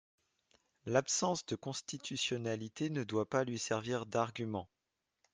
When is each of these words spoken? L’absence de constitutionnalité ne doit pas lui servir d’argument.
L’absence 0.87 1.45
de 1.45 1.55
constitutionnalité 1.55 2.89
ne 2.89 3.03
doit 3.03 3.29
pas 3.29 3.43
lui 3.43 3.59
servir 3.59 4.07
d’argument. 4.07 4.67